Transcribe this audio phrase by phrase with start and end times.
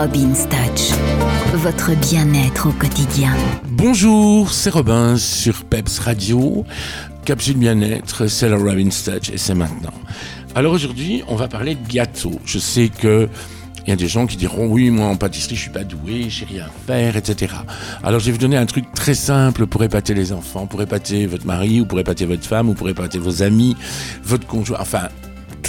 [0.00, 0.96] Robin's Touch,
[1.54, 3.34] votre bien-être au quotidien.
[3.68, 6.64] Bonjour, c'est Robin sur Peps Radio.
[7.24, 9.92] Capsule bien-être, c'est le Robin's Touch et c'est maintenant.
[10.54, 12.38] Alors aujourd'hui, on va parler de gâteaux.
[12.44, 13.28] Je sais que
[13.88, 16.26] il y a des gens qui diront oui, moi en pâtisserie, je suis pas doué,
[16.28, 17.52] je sais rien faire, etc.
[18.04, 21.26] Alors je vais vous donner un truc très simple pour épater les enfants, pour épater
[21.26, 23.76] votre mari, ou pour épater votre femme, ou pour épater vos amis,
[24.22, 25.08] votre conjoint, enfin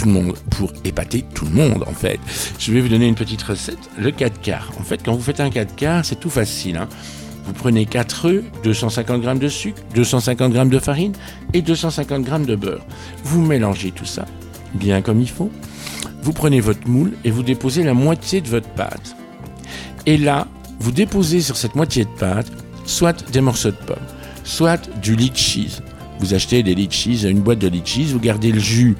[0.00, 2.18] tout le monde, pour épater tout le monde en fait.
[2.58, 4.70] Je vais vous donner une petite recette, le 4 quarts.
[4.80, 6.78] En fait, quand vous faites un 4 quarts, c'est tout facile.
[6.78, 6.88] Hein.
[7.44, 11.12] Vous prenez 4 œufs, 250 g de sucre, 250 g de farine
[11.52, 12.84] et 250 g de beurre.
[13.24, 14.24] Vous mélangez tout ça
[14.72, 15.50] bien comme il faut.
[16.22, 19.14] Vous prenez votre moule et vous déposez la moitié de votre pâte.
[20.06, 20.46] Et là,
[20.78, 22.50] vous déposez sur cette moitié de pâte
[22.86, 23.98] soit des morceaux de pommes,
[24.44, 25.82] soit du cheese.
[26.20, 28.96] Vous achetez des cheese, une boîte de cheese, vous gardez le jus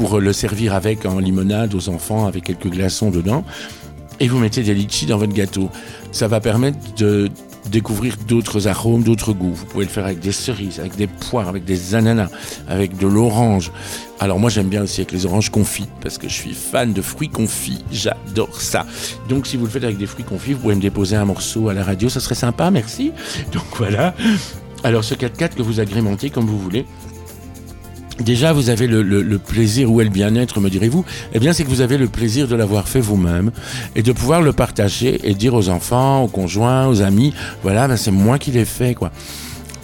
[0.00, 3.44] pour le servir avec en limonade aux enfants avec quelques glaçons dedans.
[4.18, 5.68] Et vous mettez des litchis dans votre gâteau.
[6.10, 7.28] Ça va permettre de
[7.70, 9.52] découvrir d'autres arômes, d'autres goûts.
[9.52, 12.30] Vous pouvez le faire avec des cerises, avec des poires, avec des ananas,
[12.66, 13.72] avec de l'orange.
[14.20, 17.02] Alors moi j'aime bien aussi avec les oranges confites parce que je suis fan de
[17.02, 17.84] fruits confits.
[17.92, 18.86] J'adore ça.
[19.28, 21.68] Donc si vous le faites avec des fruits confits, vous pouvez me déposer un morceau
[21.68, 23.12] à la radio, ça serait sympa, merci.
[23.52, 24.14] Donc voilà.
[24.82, 26.86] Alors ce 4x4 que vous agrémentez comme vous voulez.
[28.20, 31.80] Déjà, vous avez le, plaisir, ou le bien-être, me direz-vous Eh bien, c'est que vous
[31.80, 33.50] avez le plaisir de l'avoir fait vous-même
[33.96, 37.32] et de pouvoir le partager et dire aux enfants, aux conjoints, aux amis,
[37.62, 39.10] voilà, ben, c'est moi qui l'ai fait, quoi.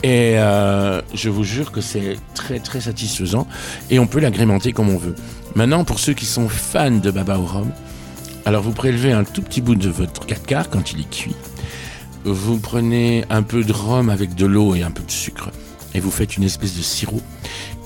[0.03, 3.47] Et euh, je vous jure que c'est très très satisfaisant
[3.91, 5.15] et on peut l'agrémenter comme on veut.
[5.55, 7.71] Maintenant, pour ceux qui sont fans de baba au rhum,
[8.45, 11.35] alors vous prélevez un tout petit bout de votre 4 quarts quand il est cuit.
[12.25, 15.51] Vous prenez un peu de rhum avec de l'eau et un peu de sucre
[15.97, 17.23] et vous faites une espèce de sirop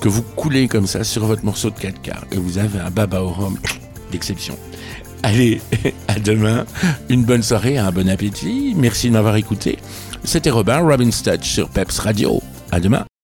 [0.01, 2.91] que vous coulez comme ça sur votre morceau de 4 quarts et vous avez un
[2.91, 3.57] baba au rhum
[4.11, 4.57] d'exception.
[5.23, 5.61] Allez,
[6.07, 6.65] à demain,
[7.09, 9.77] une bonne soirée, un bon appétit, merci de m'avoir écouté.
[10.23, 12.41] C'était Robin Robin Touch sur Peps Radio.
[12.71, 13.10] À demain.